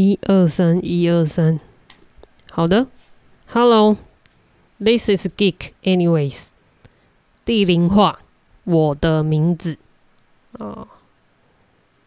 [0.00, 1.58] 一二三，一二三，
[2.52, 2.86] 好的
[3.48, 6.50] ，Hello，This is Geek anyways，
[7.44, 8.20] 第零话，
[8.62, 9.76] 我的名字
[10.52, 10.86] 啊，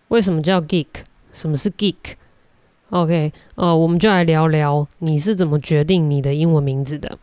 [0.07, 0.87] 为什么叫 Geek？
[1.33, 7.19] 什么是 Geek？OK，呃，我们就来聊聊你是怎么决定你的英文名字的。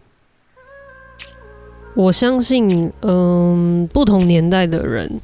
[1.94, 5.18] 我相信，嗯，不同年代的人。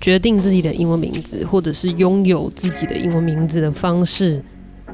[0.00, 4.42] 决定自己的英文名字，或者是拥有自己的英文名字的方式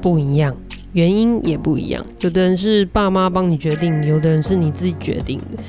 [0.01, 0.55] 不一样，
[0.93, 2.03] 原因也不一样。
[2.21, 5.63] 有的人是爸妈帮你决定，有的人是你自己决定的，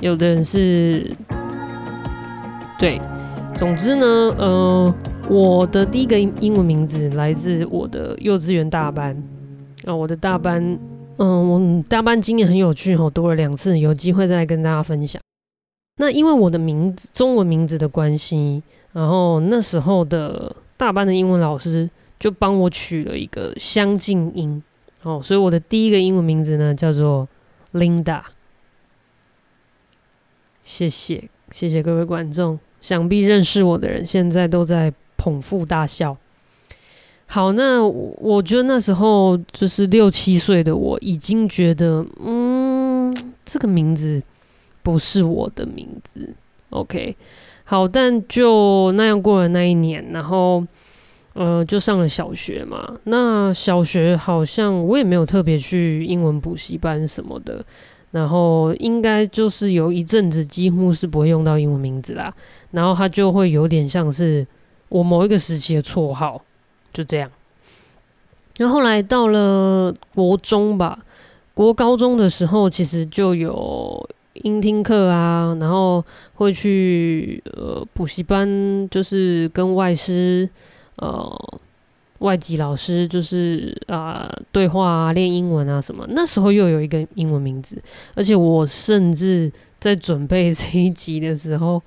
[0.00, 1.10] 有的人是……
[2.78, 3.00] 对，
[3.56, 4.06] 总之呢，
[4.36, 4.94] 呃，
[5.28, 9.16] 我的第一个英文名字来自我的幼稚园大班
[9.84, 10.78] 啊，我的大班，
[11.18, 15.20] 嗯，我大班经验很有趣哦，多了两次，有机会再来跟大家分享。
[15.96, 18.60] 那因为我的名字中文名字的关系，
[18.92, 24.60] 然后那时候的大班的英文老师就帮我取了一个相近音，
[25.02, 27.28] 哦，所以我的第一个英文名字呢叫做
[27.74, 28.22] Linda。
[30.64, 36.16] 谢谢谢谢各位观众，想必认识我的人现在都在捧腹大笑。
[37.26, 44.20] 好，那我觉得那时候就是六七岁的我已经觉得，嗯，这个名字。
[44.84, 46.28] 不是我的名字
[46.68, 47.16] ，OK，
[47.64, 50.62] 好，但就那样过了那一年，然后，
[51.32, 53.00] 呃，就上了小学嘛。
[53.04, 57.64] 那小学好像我也没有特别去英文补习班什么的，
[58.10, 62.34] 然后应该就是有一阵子几乎是不会用到英文名字啦。
[62.72, 64.46] 然后它就会有点像是
[64.90, 66.44] 我某一个时期的绰号，
[66.92, 67.30] 就这样。
[68.58, 70.98] 然后后来到了国中吧，
[71.54, 74.06] 国高中的时候，其实就有。
[74.42, 76.04] 音听课啊，然后
[76.34, 80.48] 会去呃补习班，就是跟外师
[80.96, 81.58] 呃
[82.18, 86.04] 外籍老师就是啊对话啊练英文啊什么。
[86.10, 87.80] 那时候又有一个英文名字，
[88.16, 91.80] 而且我甚至在准备这一集的时候，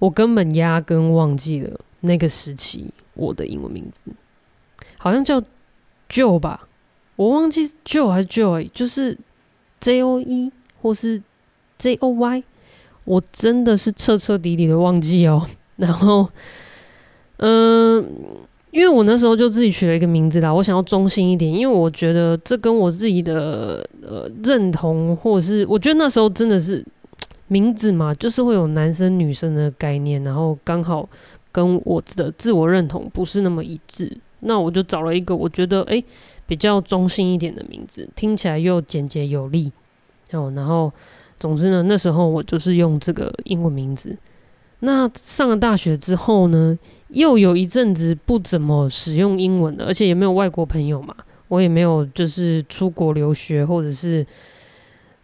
[0.00, 4.10] 我根本压根忘记了那个时期我的英文名字，
[4.98, 5.40] 好像叫
[6.08, 6.66] Joe 吧，
[7.14, 9.16] 我忘记 Joe 还是 Joy，就是
[9.78, 10.50] J O E
[10.82, 11.22] 或是。
[11.80, 12.44] J O Y，
[13.06, 15.46] 我真的是彻彻底底的忘记哦。
[15.80, 16.28] 然后，
[17.38, 18.06] 嗯，
[18.70, 26.84] 因为我那时候就自己取了一个名字啦，我想要中性一点，因为我觉得这跟我自己的呃认同，或者是我觉得那时候真的是
[27.48, 31.08] 名字嘛，就是会有男生女生的概念，然后刚好
[31.50, 36.04] 跟我的自我认同不是那么一致，那我就找了一个我觉得诶
[36.46, 39.72] 比较中性一点的名字，听起来又简洁有力
[40.32, 40.92] 哦，然后。
[41.40, 44.16] 总之呢，那时候我就是用这个英文名字。
[44.80, 46.78] 那上了大学之后呢，
[47.08, 51.14] 又有一阵子不怎么使用英文了，而且也没有外国朋友嘛，
[51.48, 54.26] 我也没有就是出国留学，或者是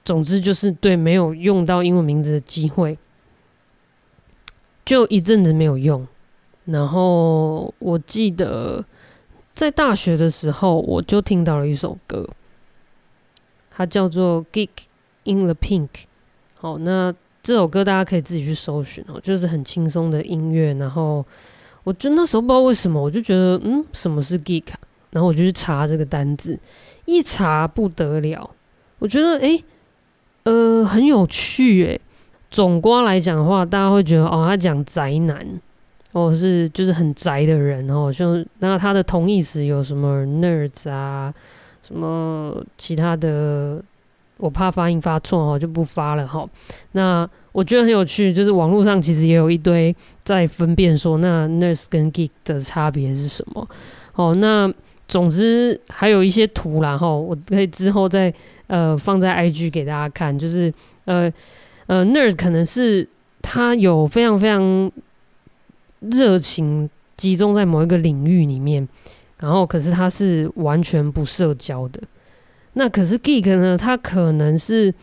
[0.05, 2.99] 总之就是对没有用到英文名字的机会，
[4.84, 6.06] 就一阵子没有用。
[6.65, 8.84] 然后我记得
[9.53, 12.28] 在大学的时候，我就听到了一首歌，
[13.71, 14.69] 它叫做《Geek》。
[15.26, 15.88] In the Pink，
[16.60, 20.72] 好，那这首歌大家可以自己去搜寻哦，就是很轻松的音乐。
[20.75, 21.25] 然后，
[21.82, 24.64] 我就那时候不知道为什么，我就觉得，嗯，什么是 geek？
[25.10, 26.59] 然后我就去查这个单字，
[27.04, 28.48] 一查不得了，
[29.00, 29.62] 我觉得，哎，
[30.44, 32.00] 呃，很有趣，诶。
[32.48, 35.44] 总瓜来讲的话，大家会觉得，哦，他讲宅男，
[36.12, 41.34] 哦，是就是很宅的人，哦就那他的同义词有什么 nerds 啊，
[41.82, 43.82] 什么其他的。
[44.39, 46.47] 我怕发音发错哦，就不发了哈。
[46.93, 53.67] 那我觉得很有趣，就是网络上其实也有一堆在分辨说，那 nurse 跟 geek 的差别是什么？
[54.15, 54.71] 哦，那
[55.09, 58.33] 总之还有一些图啦哈，我可以之后再
[58.67, 60.73] 呃放在 IG 给大家看，就是
[61.07, 61.33] 呃
[61.87, 63.09] 呃 nurse 可能是
[63.41, 64.91] 他有非常非常
[66.01, 68.87] 热情集中在某一个领域里面，
[69.39, 72.00] 然后可是他是完全不社交的。
[72.78, 73.75] 那可是 geek 呢？
[73.75, 74.94] 他可能是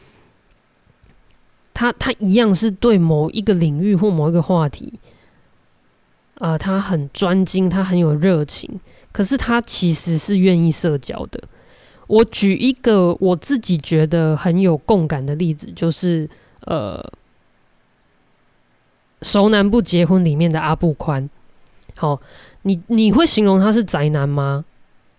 [1.74, 4.94] 他他一样是对某一个领域或某一个话题
[6.38, 8.80] 啊，他很专精，他很有热情。
[9.12, 11.42] 可是他其实是愿意社交的。
[12.06, 16.30] 我举一个我自己觉得很有共感的例子，就是
[16.66, 17.04] 呃，
[19.28, 21.28] 《熟男不结婚》里面的阿布宽。
[21.96, 22.22] 好，
[22.62, 24.64] 你你会形容他是宅男吗？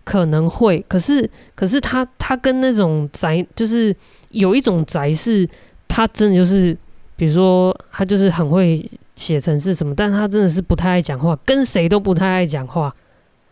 [0.05, 3.93] 可能会，可是可是他他跟那种宅就是
[4.29, 5.45] 有一种宅是，
[5.89, 6.77] 他真的就是，
[7.17, 12.95] 比如说他就是很会写成是什么，但他真的是不太爱讲话，跟谁都不太爱讲话。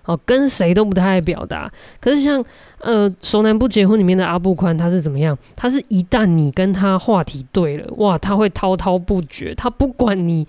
[0.06, 1.72] 哦，跟谁都不太爱表达。
[2.02, 2.44] 可是像
[2.80, 5.38] 呃《熟男不结婚》里面的阿布宽，他是怎么样？
[5.56, 10.46] 他是一旦你跟他话题对了，哇，他会滔滔不绝，他不管你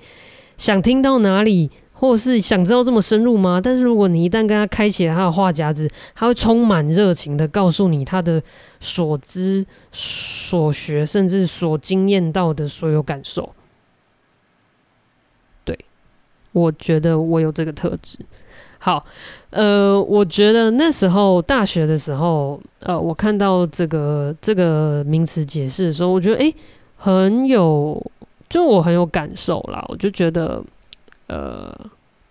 [0.57, 3.61] 想听到哪里，或是想知道这么深入吗？
[3.63, 8.43] 但是如果你一旦跟他开启了他的话匣子，他会充满热情的告诉你他的
[8.81, 13.55] 所知、所学，甚至所经验到的所有感受。
[15.65, 15.79] 对，
[16.53, 18.19] 我觉得我有这个特质。
[18.79, 19.03] 好，
[19.49, 26.55] 呃，我觉得那时候大学的时候，呃，我看到这个这个名词解释的时候，我觉得诶
[26.97, 28.05] 很有，
[28.51, 29.83] 就我很有感受啦。
[29.89, 30.63] 我就觉得，
[31.27, 31.75] 呃，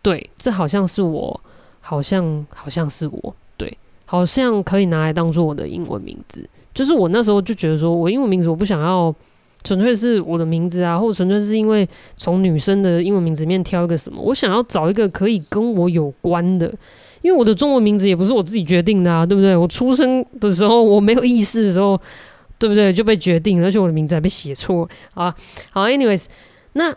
[0.02, 1.42] 对，这好像是我，
[1.82, 6.48] 好像好像是我，对，好像可以拿来当做我的英文名字。
[6.74, 9.14] 就是我那时候就觉得说，我英文名字我不想要。
[9.66, 11.88] 纯粹是我的名字啊，或纯粹是因为
[12.18, 16.68] 从女生的英文名字里面挑一个什么，我想要找一个可以跟我有关的，
[17.22, 19.56] 因为我的中文名字也不是我自己决定的啊，对不对？
[19.56, 21.98] 我出生的时候我没有意识的时候，
[22.60, 22.92] 对不对？
[22.92, 25.34] 就被决定，而且我的名字还被写错啊。
[25.72, 26.26] 好，anyways，
[26.74, 26.94] 那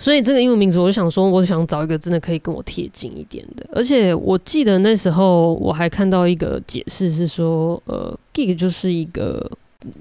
[0.00, 9.48] 所以这个英文名字，我就想说，我想找一个真的可以跟我贴近一点的，而且我记得那时候我还看到一个解释是说，呃，geek 就是一个。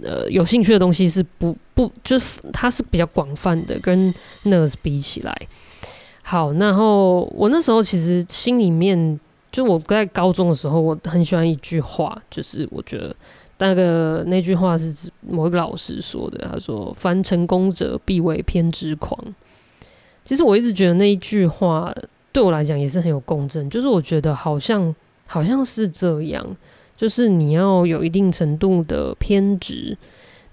[0.03, 4.13] 呃，有兴趣的东西是不不，就是它是比较广泛的，跟
[4.43, 5.33] nurse 比起来。
[6.21, 9.17] 好，然后我那时候其实心里面，
[9.53, 13.15] 就我在高中的时候，我很喜欢一句话，就是我觉得
[13.59, 19.17] 那个那句话是指某一个老师说的，他说：“凡成功者必为偏执狂。”
[20.29, 21.91] 其实我一直觉得那一句话
[22.31, 24.95] 对我来讲也是很有共振，就是我觉得好像
[25.25, 26.55] 好像是这样。
[26.95, 29.97] 就是你要有一定程度的偏执，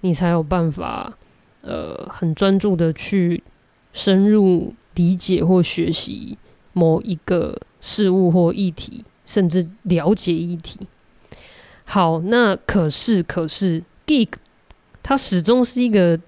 [0.01, 1.15] 你才有办法，
[1.61, 3.43] 呃，很专注的去
[3.93, 6.39] 深入理解或学习
[6.73, 10.79] 某一个事物或议题，甚至了解议题。
[11.85, 14.29] 好，那可是可是，geek
[15.03, 16.19] 它始终是一个，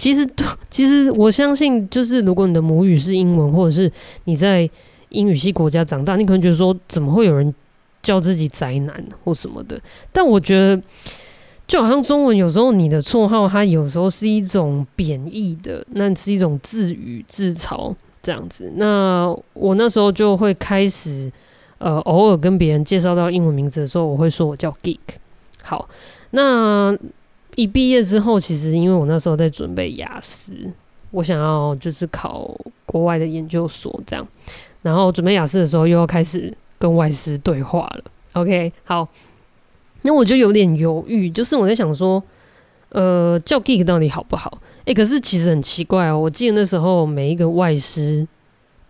[0.00, 0.26] 其实
[0.70, 3.92] 其实我相信，就是如果你的母语是英文，或者是
[4.24, 4.68] 你在
[5.10, 7.54] 英语系国家长大，你可能觉得说，怎么会有人？
[8.02, 9.78] 叫自己宅男或什么的，
[10.10, 10.82] 但我觉得
[11.68, 18.72] 就好像中文有时候你的绰号，它有时候是一种贬义的，那是一种自语自嘲这样子。
[18.76, 21.30] 那我那时候就会开始，
[21.76, 24.98] 呃，偶尔跟别人介绍到英文名字的时候，我会说我叫 Geek。
[25.62, 25.86] 好，
[26.30, 26.96] 那
[27.60, 30.54] 一毕业之后，其实因为我那时候在准备雅思，
[31.10, 32.54] 我想要就是考
[32.86, 34.26] 国外的研究所这样，
[34.82, 36.52] 然后准备雅思的时候又要开始。
[36.80, 39.06] 跟外师对话了，OK，好，
[40.00, 42.24] 那我就有点犹豫，就是我在想说，
[42.88, 44.62] 呃，叫 geek 到底好不好？
[44.86, 48.26] 诶，可是其实很奇怪哦，我记得那时候每一个外师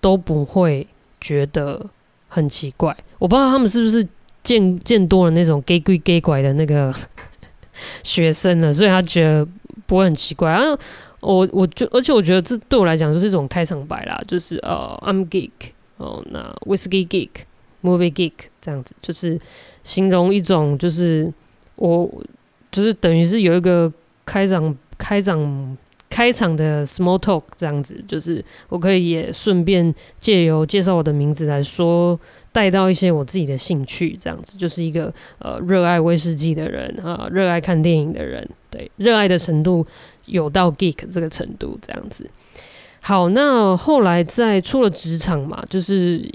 [0.01, 0.87] 都不会
[1.21, 1.85] 觉得
[2.29, 4.07] 很奇怪，我不知道他们是不是
[4.45, 6.95] 见见多了那种 gay 鬼 gay 拐的那个
[8.03, 9.47] 学生了，所以他觉得
[9.87, 10.51] 不会很奇怪。
[10.51, 10.79] 然后
[11.21, 15.51] 我我就而且我觉得这对我来讲就是一种开场白啦，就是呃，I'm geek，
[15.97, 17.31] 哦，那 whiskey geek。
[17.83, 19.41] Movie geek 这样子，就是
[19.83, 21.33] 形容一种，就是
[21.77, 22.07] 我
[22.71, 23.91] 就是等于是有一个
[24.27, 25.39] 开场、开场、
[26.11, 32.19] 开场的 small talk 这样子，就是我可以也顺便借由介绍我的名字来说，
[32.53, 39.87] 带到一些我自己的兴趣，这样子就是一个呃热爱威士忌的人啊，热爱看电影的人，对，热爱的程度
[40.27, 42.29] 有到 geek 这个程度这样子。
[43.01, 46.31] 好，那后来在出了职场嘛，就是。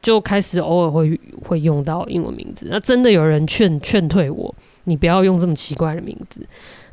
[0.00, 6.40] 就开始偶尔会会用到英文名字，那真的有人劝劝退我，你不要用这么奇怪的名字。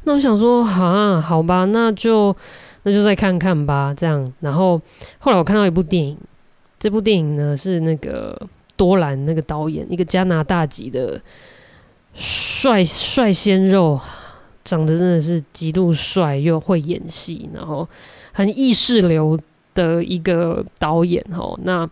[0.06, 2.36] 那我想说，啊，好吧，那就
[2.84, 4.34] 那就再看看吧，这样。
[4.40, 4.82] 然后
[5.20, 6.18] 后来我看到一部电影，
[6.80, 8.40] 这部电影呢是那个
[8.78, 11.22] 多兰那个导演，一个加拿大籍的
[12.14, 14.00] 帅帅鲜肉，
[14.64, 17.88] 长得真的是极度帅，又会演戏，然后
[18.32, 19.38] 很意识流
[19.74, 21.24] 的一个导演。
[21.32, 21.88] 吼，那。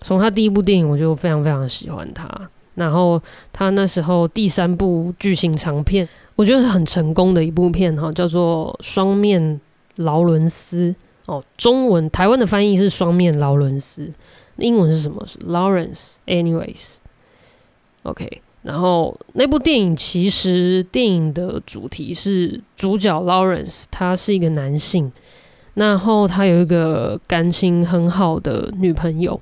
[0.00, 2.30] 从他第一部电影，我就非常非常喜欢他。
[2.76, 3.20] 然后
[3.52, 9.60] 他那时候第三部剧情长片，我觉得是很成功的一部片哈，叫做《双面
[9.96, 10.90] 劳伦斯》
[11.26, 14.02] 哦，中文台湾的翻译是《双面劳伦斯》，
[14.58, 15.20] 英文是什么？
[15.26, 16.14] 是 Lawrence。
[16.26, 18.40] Anyways，OK。
[18.62, 25.10] 然后那部电影其实电影的主题是主角 Lawrence，他是一个男性，
[25.74, 29.40] 然后他有一个感情很好的女朋友。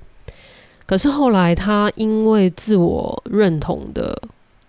[0.87, 4.19] 可是后来，他因为自我认同的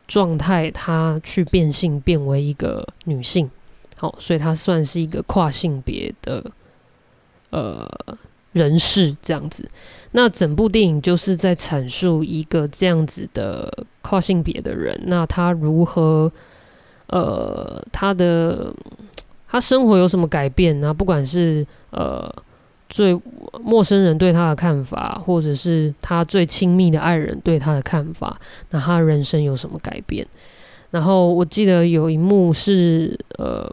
[0.09, 3.49] 状态，他去变性，变为一个女性。
[3.97, 6.45] 好，所以他算是一个跨性别的
[7.51, 7.87] 呃
[8.53, 9.69] 人士这样子。
[10.13, 16.33] 那整部电影就是在阐述一个这样子的跨性别的人，那他如何，
[17.09, 18.73] 呃，他的
[19.47, 20.95] 他生活有什么改变呢？
[20.95, 22.33] 不管是呃
[22.89, 23.19] 最
[23.63, 28.39] 陌生人对他的看法，或者是他最亲密的爱人对他的看法，
[28.71, 30.27] 那他人生有什么改变？
[30.91, 33.71] 然后我记得有一幕是，呃，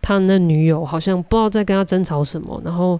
[0.00, 2.98] 他那女友好像不知道在跟他争吵什么，然后。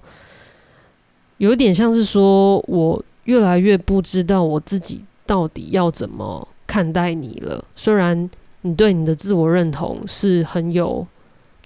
[1.39, 7.65] 有点像是说，我越来越不知道我自己到底要怎么看待你了。
[7.77, 8.29] 虽然
[8.63, 11.07] 你对你的自我认同是很有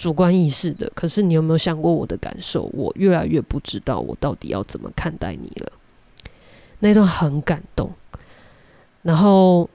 [0.02, 2.64] 主观意识的，可是你有没有想过我的感受？
[2.74, 5.72] 我越来越不知道我到底要怎么看待你了。
[6.80, 7.88] 那段很感动，
[9.02, 9.70] 然后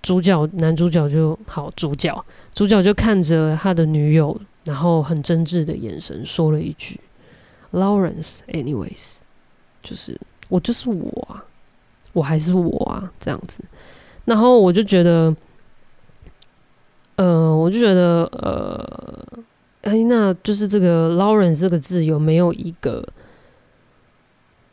[0.00, 6.98] 主角男主角就好，主角主角就看着他的女友，然后很真挚的眼神说了一句。
[7.72, 9.16] Lawrence，anyways，
[9.82, 11.44] 就是我就是我啊，
[12.14, 13.62] 我还是我啊，这样子。
[14.24, 15.36] 然后我就觉得，
[17.16, 19.01] 呃，我就觉得，呃，
[19.82, 23.06] 哎，那就是这个 Lauren 这个字有没有一个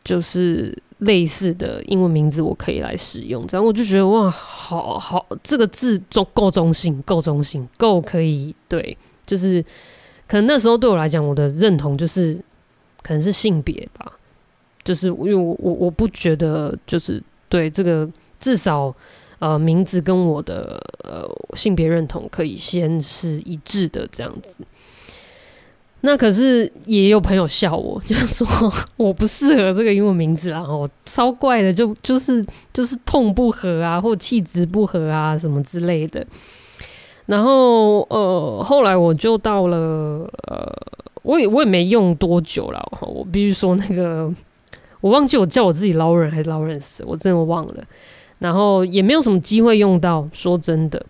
[0.02, 3.46] 就是类似的英文名字我可以来使用？
[3.46, 9.62] 这样我就觉得哇，好好，这个字中够中性，够中性，够可以对，就是
[10.26, 12.40] 可能那时候对我来讲，我的认同就是。
[13.02, 14.18] 可能是性别吧，
[14.84, 18.06] 就是因为我我我不觉得就是对这个
[18.38, 18.94] 至少
[19.38, 21.26] 呃名字跟我的呃
[21.56, 24.58] 性别认同可以先是一致的这样子。
[26.02, 36.26] 那可是也有朋友笑我， 就是说我不适合这个英文名字啊，我超怪的，就就是就是痛不合啊，或气质不合啊什么之类的。
[37.26, 39.76] 然后呃后来我就到了
[40.48, 40.72] 呃。
[41.22, 44.32] 我也我也没用多久了，我必须说那个，
[45.02, 47.84] 我忘记我叫我自己捞人还是捞人死，我真的忘了。
[48.38, 51.04] 然后也没有什么机会用到，说真的。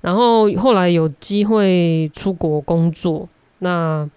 [0.00, 4.08] 然后后来有机会出国工作，那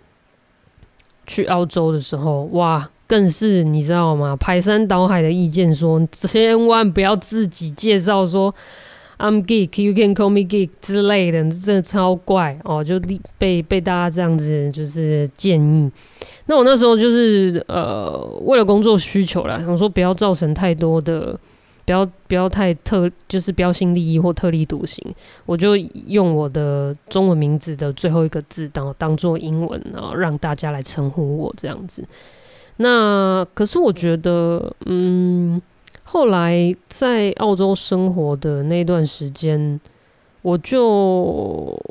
[1.26, 4.36] 去澳洲的时候，哇，更是你知道吗？
[4.36, 8.54] 排山倒海的意见说，千万不要自己介绍说。
[9.18, 12.84] I'm geek, you can call me geek 之类的，这真的超怪哦！
[12.84, 13.00] 就
[13.38, 15.90] 被被大家这样子就是建议。
[16.48, 21.40] 那我那时候就是呃，为了工作需求啦，想说不要造成太多的，
[21.86, 25.06] 不要不要太特，就是标新立异或特立独行，
[25.46, 32.04] 我就用我的中文名字的最后一个字当当做英文然后，让大家来称呼我这样子。
[32.78, 35.62] 那可是我觉得，嗯。
[36.08, 39.82] 后来在澳洲生活的那段时间，
[40.44, 40.86] 我就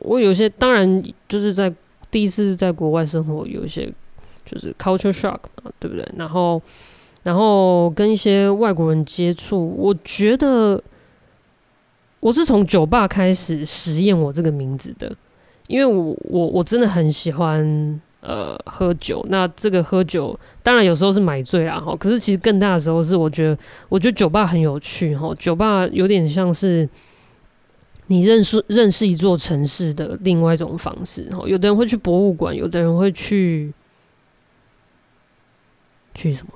[0.04, 1.74] 我有些当然就是在
[2.12, 3.92] 第一次在国外生活，有一些
[4.46, 6.08] 就是 culture shock 嘛，对不对？
[6.16, 6.62] 然后
[7.24, 10.80] 然后跟一些外国人接触，我觉得
[12.20, 15.12] 我是从酒吧开始实验我这个名字的，
[15.66, 18.00] 因为我我我真的很喜欢。
[18.26, 21.94] 呃，喝酒，那这个喝酒当然有时候是买醉啊，哈。
[21.94, 23.58] 可是其实更大的时候是，我觉得，
[23.90, 25.34] 我觉得酒吧很有趣，哈。
[25.38, 26.88] 酒吧有点像是
[28.06, 31.46] 你认识认识一座城市的另外一种方式，哈。
[31.46, 33.70] 有的人会去博物馆，有的人会去
[36.14, 36.52] 去什么？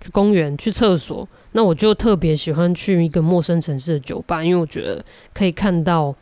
[0.00, 1.28] 去公园，去厕所。
[1.52, 6.14] 那我就特别喜欢去一个陌生城市的酒吧，因为我觉得可以看到，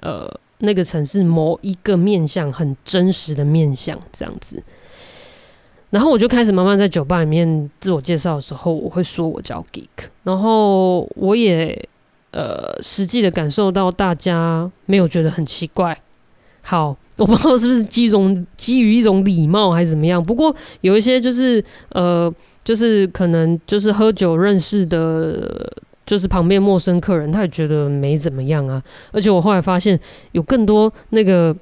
[0.00, 0.40] 呃。
[0.64, 4.62] 那个城市某一个面相很真实的面相这样子，
[5.90, 9.88] 然后我就开始慢慢在酒吧里面自我介绍的时候，我会说我叫 Geek，
[10.22, 11.76] 然后我也
[12.30, 16.00] 呃实际的感受到大家没有觉得很奇怪。
[16.60, 22.32] 好，我不知道是不是基于一种基于一种礼貌还是怎么样，不过有一些就是呃
[22.64, 25.72] 就是可能就是喝酒认识的。
[26.04, 28.82] 就是旁边陌生客人，他也觉得没怎么样啊。
[29.12, 29.98] 而且我后来发现，
[30.32, 31.56] 有更多那个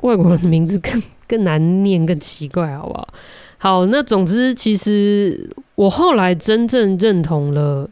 [0.00, 3.08] 外国人的名字更更难念、更奇怪，好不好？
[3.56, 7.88] 好，那总之，其实我后来真正认同了，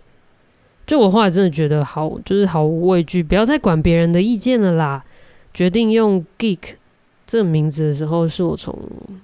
[0.85, 5.05] 就我后来真的觉得好，就是毫无畏惧，不要再管别人的意见了啦。
[5.55, 6.75] 决定用 Geek
[7.27, 8.77] 这个名字的时候，是我从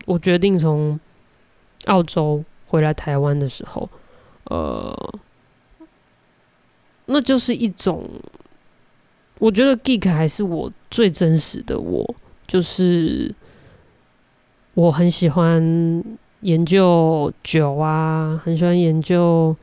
[0.07, 0.99] 我决定从
[1.87, 3.91] 澳洲回来台湾的时候，
[4.45, 5.15] 呃。
[7.13, 8.09] 那就是一种，
[9.41, 12.15] 我觉得 geek 还是我最真实的我，
[12.47, 13.35] 就是
[14.75, 15.61] 我很喜欢
[16.43, 19.57] 研究酒啊，很喜欢研究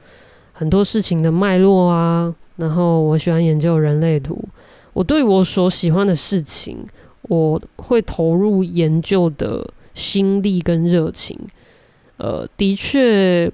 [0.52, 4.38] 很多事情的脉络啊，然后我喜欢研究人类图。
[4.98, 6.75] 我对我所喜欢的事情，
[7.22, 9.63] 我会投入研究的
[9.94, 11.38] 心力跟热情。
[12.18, 13.51] 呃，的确，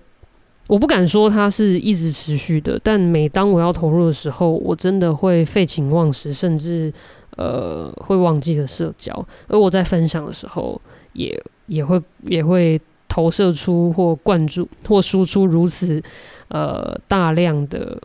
[0.67, 6.93] 我不敢说它是一直持续的，但每当我要投入的时候，我真的会废寝忘食，甚至
[7.35, 9.13] 呃会忘记了社交。
[9.50, 10.79] 而我在分享的时候，
[11.12, 16.01] 也也会也会投射出或灌注或输出如此
[16.47, 18.01] 呃大量的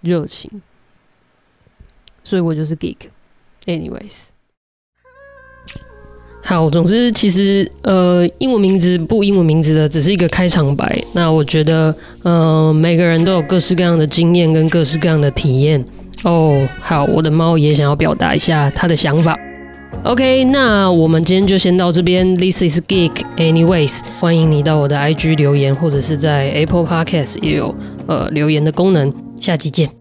[0.00, 0.50] 热情，
[2.24, 2.96] 所以我就是 geek。
[3.66, 4.28] Anyways。
[6.42, 11.00] 好，总之，其实呃，英文名字不英文名字的，只是一个开场白。
[11.12, 15.84] 那我觉得，呃，每个人都有各式各样的经验跟各式各样的体验。
[16.24, 19.38] 哦，好，我的猫也想要表达一下它的想法。
[20.02, 22.34] OK，那我们今天就先到这边。
[22.36, 23.22] This is Geek.
[23.36, 27.74] Anyways，欢迎你到我的 IG 留言，或者是在 Apple Podcast 也有
[28.06, 29.12] 呃留言的功能。
[29.38, 29.99] 下期见。